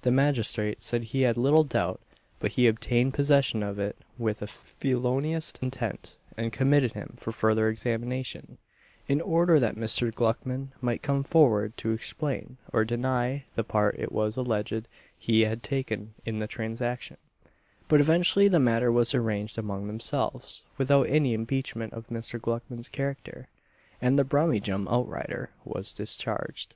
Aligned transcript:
The 0.00 0.10
magistrate 0.10 0.82
said 0.82 1.04
he 1.04 1.20
had 1.20 1.36
little 1.36 1.62
doubt 1.62 2.00
but 2.40 2.50
he 2.50 2.66
obtained 2.66 3.14
possession 3.14 3.62
of 3.62 3.78
it 3.78 3.96
with 4.18 4.42
a 4.42 4.48
felonious 4.48 5.52
intent, 5.62 6.18
and 6.36 6.52
committed 6.52 6.94
him 6.94 7.14
for 7.16 7.30
further 7.30 7.68
examination, 7.68 8.58
in 9.06 9.20
order 9.20 9.60
that 9.60 9.76
Mr. 9.76 10.12
Gluckman 10.12 10.72
might 10.80 11.00
come 11.00 11.22
forward 11.22 11.76
to 11.76 11.92
explain, 11.92 12.56
or 12.72 12.84
deny, 12.84 13.44
the 13.54 13.62
part 13.62 13.94
it 14.00 14.10
was 14.10 14.36
alleged 14.36 14.88
he 15.16 15.42
had 15.42 15.62
taken 15.62 16.14
in 16.26 16.40
the 16.40 16.48
transaction; 16.48 17.16
but 17.86 18.00
eventually 18.00 18.48
the 18.48 18.58
matter 18.58 18.90
was 18.90 19.14
arranged 19.14 19.56
among 19.58 19.86
themselves 19.86 20.64
without 20.76 21.04
any 21.04 21.34
impeachment 21.34 21.92
of 21.92 22.08
Mr. 22.08 22.40
Gluckman's 22.40 22.88
character, 22.88 23.46
and 24.00 24.18
the 24.18 24.24
"Brummyjum 24.24 24.88
outrider" 24.88 25.50
was 25.64 25.92
discharged. 25.92 26.74